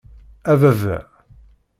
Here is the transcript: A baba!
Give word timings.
A 0.51 0.53
baba! 0.61 0.97